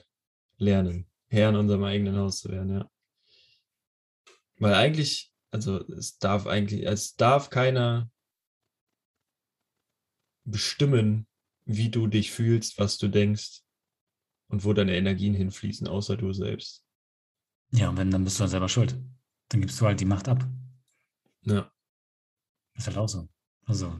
[0.56, 2.90] lernen, Herr in unserem eigenen Haus zu werden, ja.
[4.58, 8.10] Weil eigentlich, also es darf eigentlich, es darf keiner
[10.44, 11.26] bestimmen,
[11.64, 13.62] wie du dich fühlst, was du denkst
[14.48, 16.84] und wo deine Energien hinfließen, außer du selbst.
[17.70, 18.98] Ja, und wenn, dann bist du halt selber schuld.
[19.48, 20.46] Dann gibst du halt die Macht ab.
[21.42, 21.70] Ja.
[22.74, 23.28] ist halt auch so.
[23.66, 23.96] Also,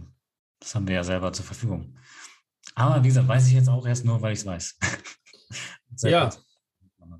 [0.61, 1.99] das haben wir ja selber zur Verfügung.
[2.75, 4.79] Aber wie gesagt, weiß ich jetzt auch erst nur, weil ich es weiß.
[6.03, 6.31] ja.
[6.31, 6.45] Kurz.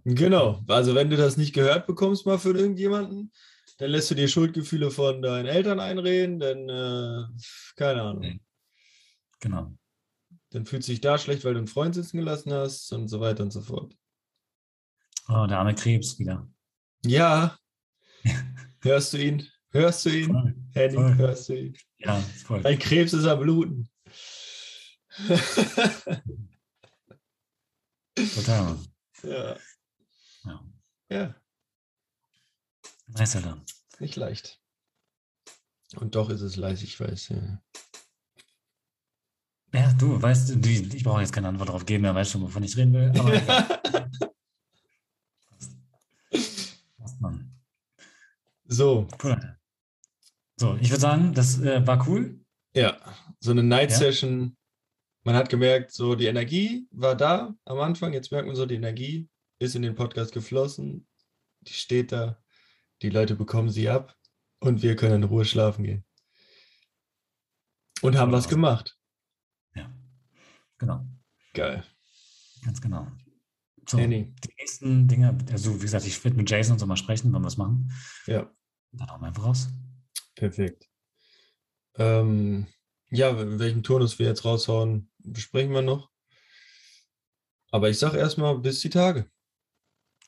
[0.05, 0.65] Genau.
[0.69, 3.33] Also, wenn du das nicht gehört bekommst mal von irgendjemanden,
[3.79, 7.25] dann lässt du dir Schuldgefühle von deinen Eltern einreden, dann äh,
[7.77, 8.41] keine Ahnung.
[9.41, 9.73] Genau
[10.53, 13.21] dann fühlst du dich da schlecht, weil du einen Freund sitzen gelassen hast und so
[13.21, 13.95] weiter und so fort.
[15.29, 16.49] Oh, der arme Krebs wieder.
[17.05, 17.57] Ja.
[18.83, 19.49] hörst du ihn?
[19.73, 20.31] Hörst du ihn?
[20.33, 21.17] Voll, Henning, voll.
[21.17, 21.77] hörst du ihn?
[21.99, 22.63] Ja, voll.
[22.63, 23.89] Dein Krebs ist am Bluten.
[28.15, 28.79] Total.
[29.23, 29.57] Ja.
[30.45, 30.65] Ja.
[31.11, 31.35] Ja.
[33.07, 33.65] Nice, Alter.
[33.99, 34.61] Nicht leicht.
[35.97, 37.29] Und doch ist es leicht, ich weiß.
[37.31, 37.63] Ja.
[39.75, 42.63] Ja, du weißt, du, ich brauche jetzt keine Antwort darauf geben, er weiß schon, wovon
[42.63, 43.11] ich reden will.
[43.19, 43.41] Aber
[46.99, 47.55] Passt man.
[48.67, 49.09] So.
[49.23, 49.59] Cool.
[50.63, 52.39] So, ich würde sagen, das äh, war cool.
[52.73, 52.97] Ja,
[53.41, 54.41] so eine Night Session.
[54.41, 54.51] Ja.
[55.25, 58.13] Man hat gemerkt, so die Energie war da am Anfang.
[58.13, 61.09] Jetzt merkt man so, die Energie ist in den Podcast geflossen.
[61.63, 62.41] Die steht da.
[63.03, 64.17] Die Leute bekommen sie ab
[64.61, 66.05] und wir können in Ruhe schlafen gehen.
[68.01, 68.97] Und haben was gemacht.
[70.79, 71.05] Genau.
[71.55, 71.83] Geil.
[72.65, 73.09] Ganz genau.
[73.89, 74.33] So, Annie.
[74.45, 77.43] die nächsten Dinge, also wie gesagt, ich werde mit Jason und so mal sprechen, wenn
[77.43, 77.93] wir es machen.
[78.29, 78.49] Ja.
[78.93, 79.69] Dann hauen wir einfach raus.
[80.35, 80.89] Perfekt.
[81.97, 82.67] Ähm,
[83.11, 86.11] ja, welchen Turnus wir jetzt raushauen, besprechen wir noch.
[87.71, 89.31] Aber ich sage erstmal bis die Tage.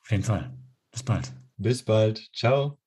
[0.03, 0.57] Auf jeden Fall.
[0.91, 1.33] Bis bald.
[1.57, 2.31] Bis bald.
[2.35, 2.79] Ciao.